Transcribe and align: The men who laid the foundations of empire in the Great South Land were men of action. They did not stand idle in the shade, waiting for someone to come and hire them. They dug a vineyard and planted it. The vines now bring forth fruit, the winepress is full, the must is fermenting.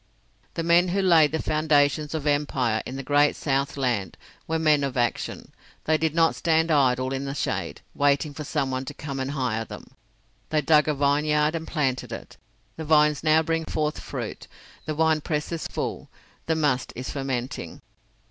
The 0.55 0.63
men 0.63 0.87
who 0.87 1.01
laid 1.03 1.31
the 1.31 1.39
foundations 1.39 2.15
of 2.15 2.25
empire 2.25 2.81
in 2.87 2.95
the 2.95 3.03
Great 3.03 3.35
South 3.35 3.77
Land 3.77 4.17
were 4.47 4.57
men 4.57 4.83
of 4.83 4.97
action. 4.97 5.51
They 5.83 5.95
did 5.99 6.15
not 6.15 6.33
stand 6.33 6.71
idle 6.71 7.13
in 7.13 7.25
the 7.25 7.35
shade, 7.35 7.81
waiting 7.93 8.33
for 8.33 8.43
someone 8.43 8.83
to 8.85 8.95
come 8.95 9.19
and 9.19 9.29
hire 9.29 9.63
them. 9.63 9.91
They 10.49 10.61
dug 10.61 10.87
a 10.87 10.95
vineyard 10.95 11.53
and 11.53 11.67
planted 11.67 12.11
it. 12.11 12.37
The 12.77 12.83
vines 12.85 13.23
now 13.23 13.43
bring 13.43 13.63
forth 13.63 13.99
fruit, 13.99 14.47
the 14.87 14.95
winepress 14.95 15.51
is 15.51 15.67
full, 15.67 16.09
the 16.47 16.55
must 16.55 16.91
is 16.95 17.11
fermenting. 17.11 17.81